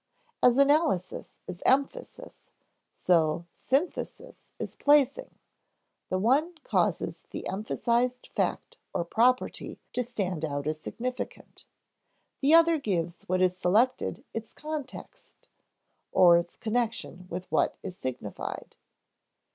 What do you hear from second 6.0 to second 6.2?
the